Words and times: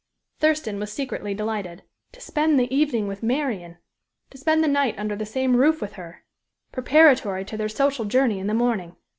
Thurston 0.39 0.79
was 0.79 0.91
secretly 0.91 1.35
delighted. 1.35 1.83
To 2.13 2.19
spend 2.21 2.59
the 2.59 2.75
evening 2.75 3.07
with 3.07 3.21
Marian! 3.21 3.77
to 4.31 4.37
spend 4.39 4.63
the 4.63 4.67
night 4.67 4.97
under 4.97 5.15
the 5.15 5.27
same 5.27 5.55
roof 5.55 5.79
with 5.79 5.93
her 5.93 6.23
preparatory 6.71 7.45
to 7.45 7.55
their 7.55 7.69
social 7.69 8.05
journey 8.05 8.39
in 8.39 8.47
the 8.47 8.55
morning. 8.55 8.95